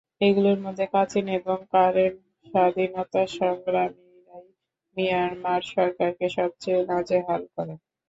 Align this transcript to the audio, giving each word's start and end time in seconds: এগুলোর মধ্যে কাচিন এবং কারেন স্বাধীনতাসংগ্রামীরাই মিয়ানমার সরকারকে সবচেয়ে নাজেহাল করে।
এগুলোর 0.21 0.59
মধ্যে 0.65 0.85
কাচিন 0.93 1.25
এবং 1.39 1.57
কারেন 1.73 2.13
স্বাধীনতাসংগ্রামীরাই 2.47 4.45
মিয়ানমার 4.97 5.61
সরকারকে 5.71 6.27
সবচেয়ে 6.37 6.81
নাজেহাল 6.89 7.41
করে। 7.55 7.73